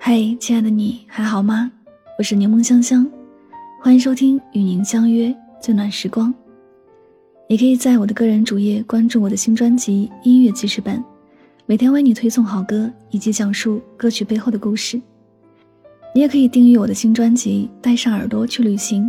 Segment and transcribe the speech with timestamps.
[0.00, 1.70] 嘿，亲爱的你还好吗？
[2.18, 3.06] 我是柠檬香香，
[3.82, 6.34] 欢迎收听与您相约最暖时光。
[7.46, 10.98] 你可以在我的个人主页关注我的新专辑《音乐记事本》，
[11.66, 15.00] 每天为你推送好歌以及讲述歌曲背后的故事。
[16.14, 19.04] 你也可以订阅我的新专辑《带上耳朵去旅行》，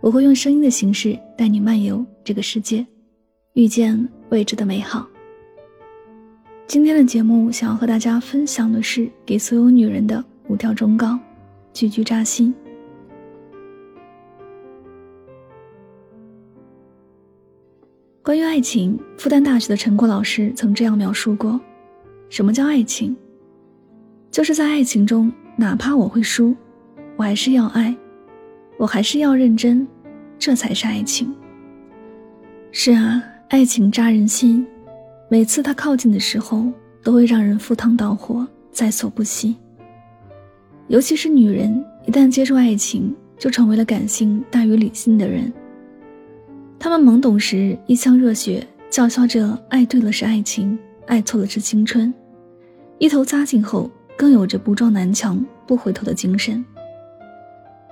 [0.00, 2.86] 我会用声音的形式带你漫游这个世界，
[3.54, 5.06] 遇见未知的美好。
[6.66, 11.18] 今天的节目想要和大家分享的是给所有女人的五条忠告，
[11.74, 12.52] 句句扎心。
[18.22, 21.60] 关于爱情，复旦大学的陈果老师曾这样描述过：
[22.30, 23.14] 什么叫爱情？
[24.30, 26.56] 就是在爱情中，哪怕我会输，
[27.16, 27.94] 我还是要爱，
[28.78, 29.86] 我还是要认真，
[30.38, 31.34] 这才是爱情。
[32.70, 34.66] 是啊，爱情扎人心，
[35.28, 39.54] 每次他靠近的时候，都会让人赴汤蹈火，在所不惜。
[40.88, 45.52] 尤其是女人，一旦接触爱情，就成为了感性大于理性的人。
[46.78, 52.12] 他们懵懂时一腔热血，叫嚣着爱对了是爱情，爱错了是青春，
[52.96, 56.64] 一头扎进后更有着不撞南墙不回头的精神。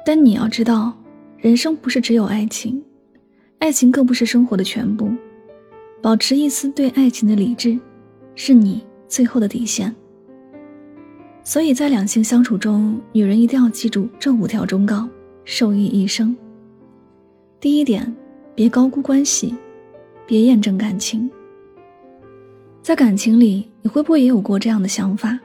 [0.07, 0.97] 但你要知道，
[1.37, 2.83] 人生不是只有爱情，
[3.59, 5.10] 爱情更不是生活的全部。
[6.03, 7.79] 保持一丝对爱情的理智，
[8.35, 9.95] 是你最后的底线。
[11.45, 15.09] 所以在两性相处中，女人一定要记住这五条忠告，
[15.45, 16.37] 受益一生。
[17.59, 18.15] 第一点。
[18.53, 19.55] 别高估关系，
[20.27, 21.31] 别验证感情。
[22.83, 25.39] 在感情里，你会不会也有过这样的想法？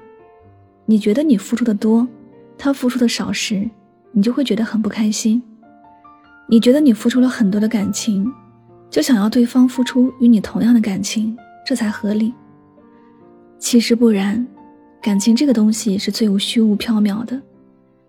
[0.86, 2.06] 你觉得你付出的多，
[2.58, 3.70] 他付出的少时，
[4.12, 5.42] 你就会觉得很不开心。
[6.50, 8.30] 你觉得你付出了很多的感情，
[8.90, 12.34] 就想要对方付出与你同样的感情，这才合理。
[13.60, 14.46] 其实不然，
[15.02, 17.42] 感情这个东西是最无虚无缥缈的。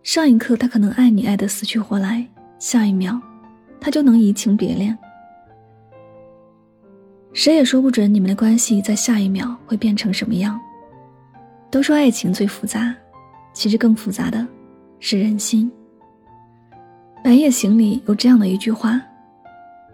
[0.02, 2.26] 上一刻他可能爱你爱得死去活来，
[2.58, 3.20] 下一秒。
[3.78, 4.96] 他就能移情别恋，
[7.32, 10.58] 谁也说不准你们的关系在下一秒会变成什么样。
[11.70, 12.92] 都说爱情最复杂，
[13.52, 14.44] 其实更复杂的
[14.98, 15.70] 是人心。
[17.22, 19.00] 《白夜行》里有这样的一句话：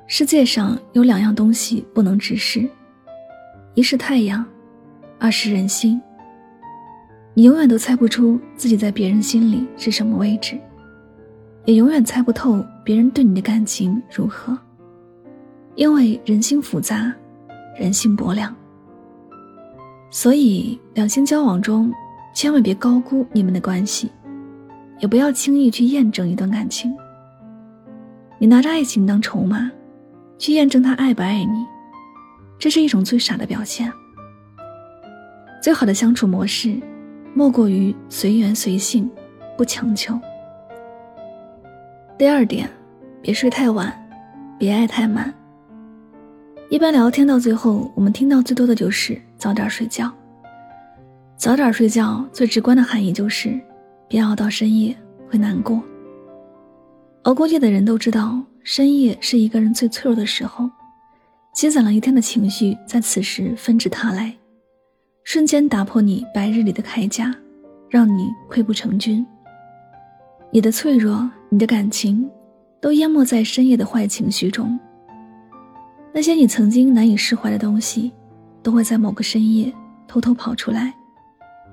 [0.07, 2.69] 世界上有两样东西不能直视，
[3.75, 4.45] 一是太阳，
[5.19, 6.01] 二是人心。
[7.35, 10.59] 你永远都猜不出自己在别人心里是什么位置。
[11.65, 14.59] 也永远猜不透别人对你的感情如何，
[15.77, 17.15] 因为人心复杂，
[17.79, 18.55] 人性薄凉。
[20.11, 21.91] 所以两性交往中，
[22.35, 24.11] 千万别高估你们的关系，
[24.99, 26.93] 也不要轻易去验证一段感情。
[28.39, 29.71] 你拿着爱情当筹码，
[30.43, 31.65] 去验证他爱不爱你，
[32.59, 33.93] 这是一种最傻的表现。
[35.63, 36.77] 最好的相处模式，
[37.33, 39.09] 莫过于随缘随性，
[39.57, 40.19] 不强求。
[42.19, 42.69] 第二点，
[43.23, 43.97] 别睡太晚，
[44.59, 45.33] 别爱太满。
[46.69, 50.13] 一般聊天到最后，我们听到最多的就是早点睡觉。
[51.37, 53.57] 早点睡觉最直观的含义就是，
[54.09, 54.93] 别熬到深夜
[55.31, 55.81] 会难过。
[57.23, 60.71] 熬过夜的人都知道，深夜是一个人最脆弱的时候，
[61.55, 64.35] 积攒了一天的情绪在此时纷至沓来，
[65.25, 67.35] 瞬间打破你白日里的铠甲，
[67.89, 69.25] 让你溃不成军。
[70.51, 71.31] 你的脆弱。
[71.55, 72.27] 你的感情
[72.81, 74.81] 都淹没在深夜的坏情绪中，
[76.15, 78.11] 那些你曾经难以释怀的东西，
[78.63, 79.71] 都会在某个深夜
[80.09, 80.95] 偷偷跑出来，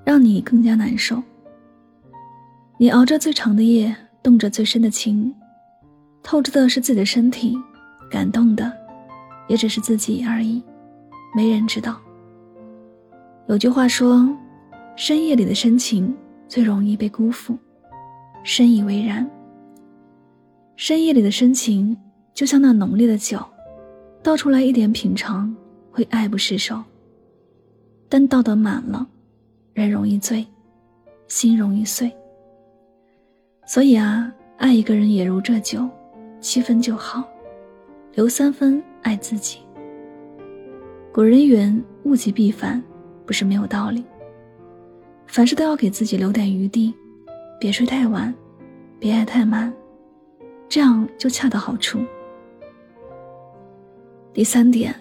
[0.03, 1.23] 让你更加难受。
[2.77, 5.33] 你熬着最长的夜，动着最深的情，
[6.29, 7.57] 透支的是自己的身体，
[8.07, 8.71] 感动的
[9.47, 10.61] 也只是自己而已，
[11.35, 11.99] 没人知道。
[13.47, 14.29] 有句话说，
[14.95, 16.15] 深夜里的深情
[16.47, 17.57] 最容易被辜负，
[18.43, 19.27] 深以为然。
[20.75, 21.97] 深夜里的深情，
[22.31, 23.43] 就像那浓烈的酒，
[24.21, 25.51] 倒出来一点品尝，
[25.89, 26.79] 会爱不释手。
[28.07, 29.03] 但倒得满了，
[29.73, 30.45] 人容易醉，
[31.27, 32.15] 心容易碎。
[33.65, 35.89] 所以啊，爱一个人也如这酒，
[36.41, 37.23] 七分就好，
[38.13, 39.59] 留三分爱自己。
[41.11, 42.81] 古人云：“物极必反”，
[43.25, 44.03] 不是没有道理。
[45.27, 46.93] 凡事都要给自己留点余地，
[47.59, 48.33] 别睡太晚，
[48.99, 49.71] 别爱太满。
[50.67, 51.99] 这样就恰到好处。
[54.33, 54.95] 第三点，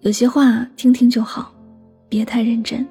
[0.00, 1.54] 有些话听听就好，
[2.08, 2.86] 别太认真。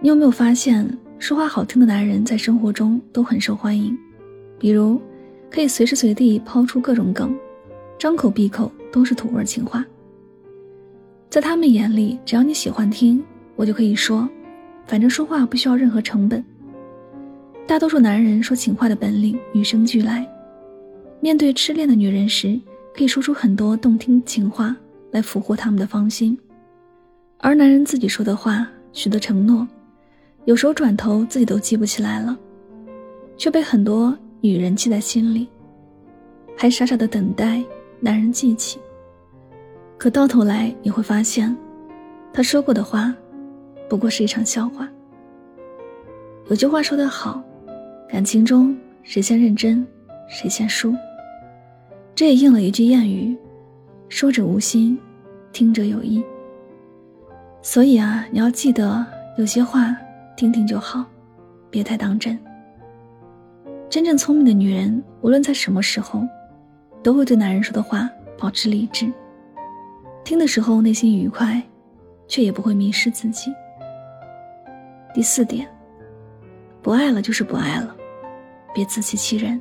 [0.00, 0.86] 你有没有发现，
[1.18, 3.98] 说话好听的男人在生活中都很受欢迎？
[4.58, 5.00] 比如，
[5.50, 7.36] 可以随时随地抛出各种梗，
[7.98, 9.84] 张口闭口都是土味情话。
[11.28, 13.22] 在他们眼里，只要你喜欢听，
[13.56, 14.28] 我就可以说，
[14.86, 16.44] 反正说话不需要任何成本。
[17.66, 20.26] 大多数男人说情话的本领与生俱来，
[21.20, 22.58] 面对痴恋的女人时，
[22.96, 24.74] 可以说出很多动听情话
[25.10, 26.36] 来俘获他们的芳心。
[27.38, 29.66] 而男人自己说的话、许的承诺，
[30.46, 32.36] 有时候转头自己都记不起来了，
[33.36, 35.48] 却被很多女人记在心里，
[36.56, 37.62] 还傻傻的等待
[38.00, 38.80] 男人记起。
[39.98, 41.54] 可到头来你会发现，
[42.32, 43.14] 他说过的话，
[43.88, 44.88] 不过是一场笑话。
[46.48, 47.42] 有句话说得好，
[48.08, 49.86] 感情中谁先认真，
[50.28, 50.94] 谁先输。
[52.14, 53.36] 这也应了一句谚语：
[54.08, 54.98] 说者无心，
[55.52, 56.24] 听者有意。
[57.60, 59.04] 所以啊，你要记得，
[59.36, 59.94] 有些话
[60.34, 61.04] 听听就好，
[61.68, 62.38] 别太当真。
[63.90, 66.22] 真正聪明的女人，无论在什么时候，
[67.02, 68.08] 都会对男人说的话
[68.38, 69.12] 保持理智，
[70.22, 71.60] 听的时候内心愉快，
[72.28, 73.52] 却也不会迷失自己。
[75.12, 75.66] 第四点，
[76.80, 77.92] 不爱了就是不爱了，
[78.72, 79.60] 别自欺欺人。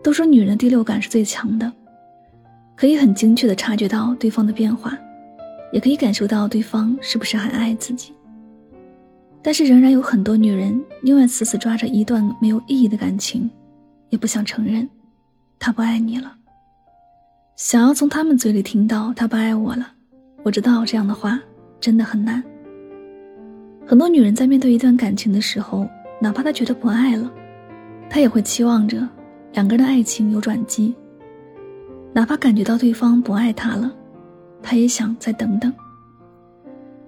[0.00, 1.72] 都说女人第六感是最强的，
[2.76, 4.96] 可以很精确的察觉到对方的变化。
[5.72, 8.14] 也可以感受到对方是不是还爱自己，
[9.48, 13.48] 但是仍然有很多女人宁愿死死抓着一段没有意义的感情，
[14.10, 14.86] 也不想承认
[15.58, 16.36] 他不爱你了。
[17.56, 19.90] 想要从他们嘴里听到他不爱我了，
[20.42, 21.40] 我知道这样的话
[21.80, 22.44] 真的很难。
[23.86, 25.88] 很多女人在面对一段感情的时候，
[26.20, 27.32] 哪怕她觉得不爱了，
[28.10, 29.08] 她也会期望着
[29.54, 30.94] 两个人的爱情有转机，
[32.12, 33.90] 哪怕感觉到对方不爱她了。
[34.62, 35.72] 她也想再等等。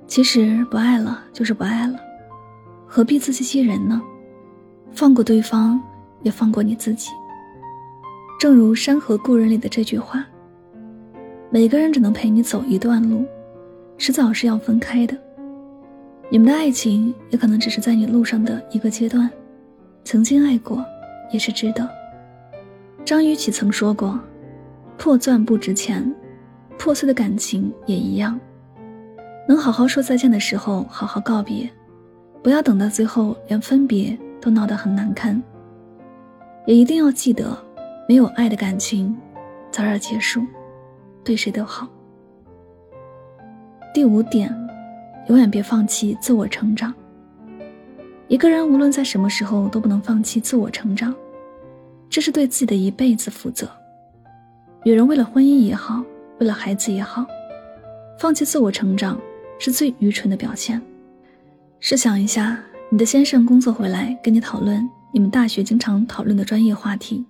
[0.07, 2.01] 其实不爱了就是不爱了，
[2.93, 4.03] 何必自欺欺人呢？
[4.91, 5.81] 放过对方，
[6.25, 7.13] 也放过你自己。
[8.41, 10.27] 正如《山河故人》里的这句话
[11.51, 13.25] ：“每个人只能陪你走一段路，
[13.97, 15.17] 迟早是要分开的。
[16.31, 19.31] 你们的爱情也可能只是在你路上的一个阶段，
[20.03, 20.85] 曾经爱过，
[21.33, 21.89] 也是值得。”
[23.07, 24.19] 张雨绮曾说过
[24.99, 26.13] ：“破钻不值钱。”
[26.77, 28.37] 破碎的感情也一样，
[29.47, 31.71] 能好好说再见的时候好好告别，
[32.43, 35.43] 不要等到最后连分别都闹得很难堪。
[36.67, 37.57] 也一定要记得，
[38.09, 39.17] 没有爱的感情，
[39.71, 40.43] 早点结束，
[41.25, 41.89] 对谁都好。
[43.93, 44.55] 第五点，
[45.29, 46.95] 永远别放弃自我成长。
[48.29, 51.15] 一个人无论在什么时候都不能放弃自我成长，
[52.09, 53.69] 这是对自己的一辈子负责。
[54.85, 56.05] 女人为了婚姻也好。
[56.39, 57.27] 为了孩子也好，
[58.19, 59.21] 放弃自我成长
[59.59, 60.81] 是最愚蠢的表现。
[61.83, 67.25] 试想一下，你的先生工作回来跟你讨论你们大学经常讨论的专业话题，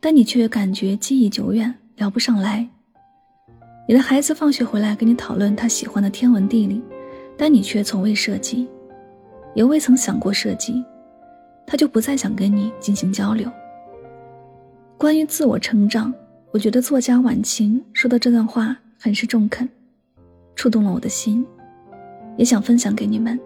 [0.00, 2.68] 但你却感觉记忆久远，聊不上来。
[3.86, 6.82] 你的孩子放学回来跟你讨论他喜欢的天文地理，
[7.36, 8.68] 但你却从未涉及，
[9.54, 10.84] 也未曾想过涉及，
[11.64, 13.48] 他就不再想跟你进行交流。
[14.98, 16.12] 关于自我成长。
[16.50, 19.66] 我觉得作家晚晴说的这段话很是中肯，
[20.54, 21.46] 触动了我的心，
[22.36, 23.40] 也想分享给你们。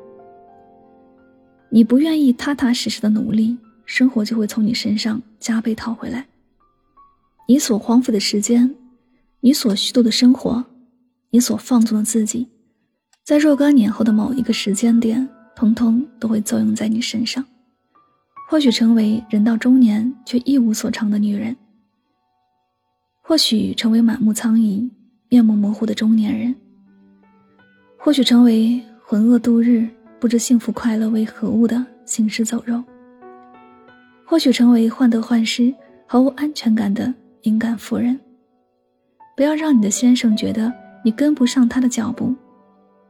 [1.70, 6.26] 你不愿意踏踏实实的努力，生活就会从你身上加倍讨回来。
[7.48, 8.74] 你所荒废的时间，
[9.40, 10.64] 你所虚度的生活，
[11.30, 12.48] 你所放纵的自己，
[13.24, 17.44] 在若干年后的某一个时间点，通通都会作用在你身上。
[18.48, 21.56] 或许成为人到中年却一无所长的女人。
[23.22, 24.88] 或许成为满目苍痍、
[25.28, 26.54] 面目模糊的中年人；
[27.98, 29.88] 或许成为浑噩度日、
[30.26, 32.82] 不知幸福快乐为何物的行尸走肉；
[34.24, 35.72] 或许成为患得患失、
[36.04, 37.14] 毫无安全感的
[37.44, 38.18] 敏感妇人。
[39.36, 40.72] 不要让你的先生觉得
[41.04, 42.34] 你跟不上他的脚步，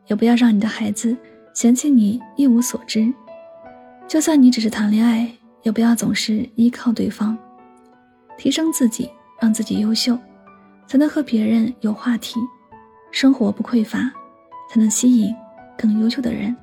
[0.09, 1.17] 也不要让你的孩子
[1.55, 3.11] 嫌弃你一无所知。
[4.07, 5.27] 就算你只是谈恋爱，
[5.63, 7.35] 也不要总是依靠对方，
[8.37, 9.09] 提升自己。
[9.41, 10.19] 让自己优秀，
[10.87, 12.39] 才能和别人有话题；
[13.11, 14.01] 生活不匮乏，
[14.69, 15.35] 才能吸引
[15.79, 16.55] 更优秀的人。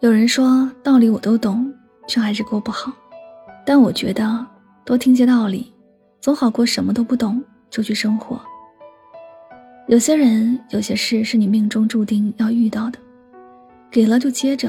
[0.00, 1.72] 有人说道理我都懂，
[2.06, 2.92] 却还是过不好。
[3.66, 4.46] 但我觉得
[4.84, 5.72] 多听些道理，
[6.20, 8.40] 总好过什么都不懂就去生活。
[9.88, 12.98] 有些人、有些事是你命中注定要遇到的，
[13.90, 14.68] 给了就接着。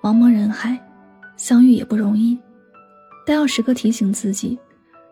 [0.00, 0.78] 茫茫人海，
[1.36, 2.38] 相遇也不容易，
[3.24, 4.58] 但要时刻提醒自己。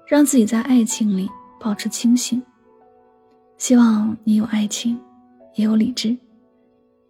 [0.06, 1.30] 让自己在爱情里
[1.60, 2.42] 保持清醒。
[3.58, 4.98] 希望你有爱情，
[5.54, 6.16] 也有理智，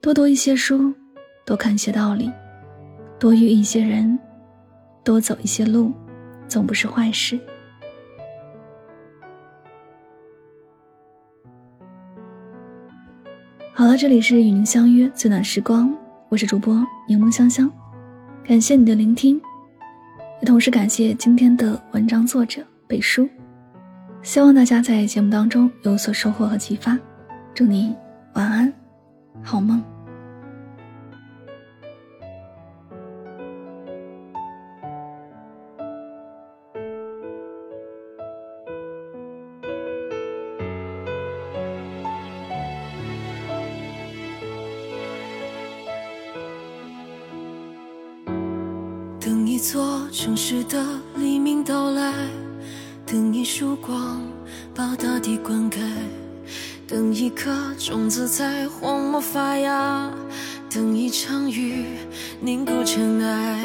[0.02, 0.92] 多读一些书，
[1.50, 2.30] 多看些道理，
[3.18, 4.16] 多遇一些人，
[5.02, 5.92] 多走一些路，
[6.46, 7.36] 总不是坏事。
[13.72, 15.92] 好了，这里是与您相约最暖时光，
[16.28, 17.68] 我是主播柠檬香香，
[18.44, 19.42] 感谢你的聆听，
[20.40, 23.28] 也同时感谢今天的文章作者北叔，
[24.22, 26.96] 希望大家在节目当中有所收获和启发，
[27.52, 27.92] 祝你
[28.34, 28.72] 晚安，
[29.42, 29.82] 好梦。
[50.12, 52.12] 城市的黎明到来，
[53.06, 54.20] 等一束光
[54.74, 55.78] 把大地灌溉，
[56.84, 60.10] 等一颗种子在荒漠发芽，
[60.68, 61.84] 等一场雨
[62.40, 63.64] 凝固尘埃，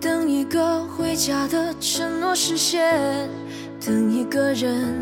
[0.00, 3.30] 等一个回家的承诺实现，
[3.80, 4.92] 等一个人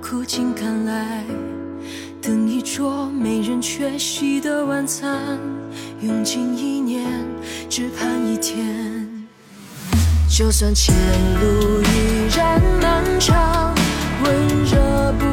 [0.00, 1.22] 苦尽甘来，
[2.22, 5.38] 等一桌没人缺席的晚餐，
[6.00, 7.04] 用尽一年
[7.68, 8.97] 只盼一天。
[10.28, 10.94] 就算前
[11.40, 13.74] 路依然漫长，
[14.22, 15.27] 温热不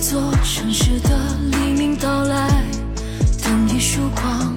[0.00, 1.10] 座城市的
[1.52, 2.64] 黎明到来，
[3.44, 4.56] 等一束光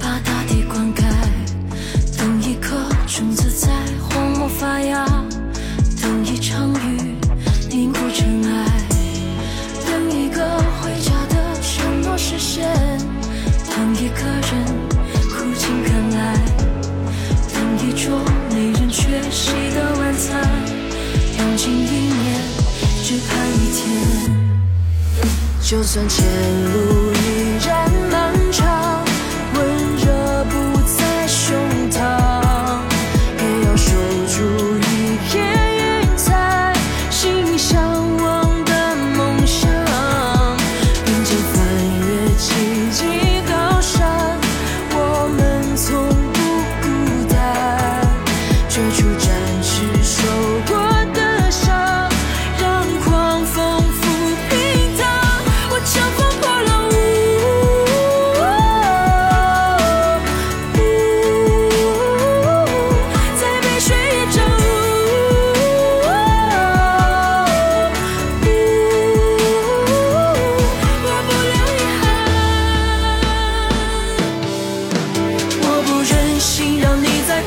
[0.00, 1.04] 把大地灌溉，
[2.18, 3.68] 等一颗种子在
[4.00, 5.06] 荒漠发芽，
[6.02, 7.14] 等一场雨
[7.70, 8.66] 凝固尘埃，
[9.86, 10.44] 等一个
[10.82, 12.68] 回家的承诺实现，
[13.70, 14.64] 等一个人
[15.30, 16.34] 苦尽甘来，
[17.54, 18.20] 等一桌
[18.52, 20.44] 没人缺席的晚餐，
[21.38, 22.42] 用尽一年
[23.04, 24.39] 只盼一天。
[25.70, 26.26] 就算前
[26.64, 29.04] 路依然漫长，
[29.54, 29.64] 温
[29.98, 31.56] 热不在胸
[31.92, 31.96] 膛，
[33.38, 33.92] 也要守
[34.26, 34.42] 住
[34.80, 35.46] 一片
[35.76, 36.74] 云彩，
[37.08, 37.80] 心向
[38.16, 39.70] 往的梦想，
[41.04, 41.62] 并肩翻
[42.00, 42.04] 越
[42.36, 43.04] 荆棘
[43.48, 44.40] 高山，
[44.90, 46.38] 我们从不
[46.82, 46.88] 孤
[47.32, 47.38] 单，
[48.68, 49.30] 追逐展
[49.62, 49.86] 翅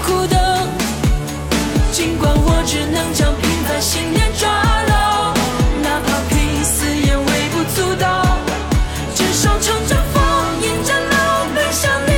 [0.02, 0.40] 苦等，
[1.92, 5.34] 尽管我只能将平凡信念抓牢，
[5.82, 8.38] 哪怕拼死也微不足道，
[9.14, 10.22] 至少乘着风，
[10.62, 12.12] 迎着浪奔向你。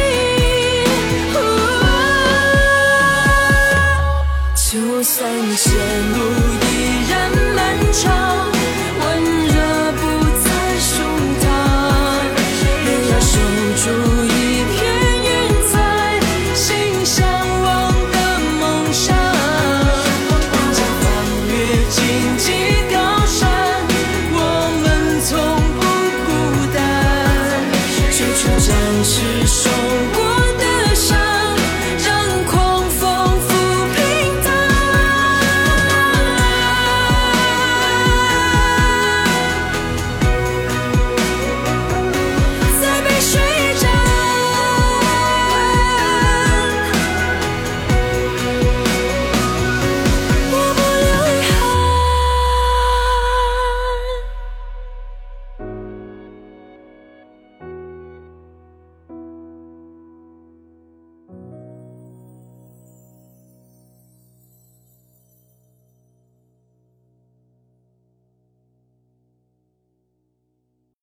[4.56, 5.74] 就算前
[6.14, 6.18] 路
[6.62, 6.74] 依
[7.10, 7.14] 然
[7.56, 7.60] 漫
[7.94, 8.04] 长，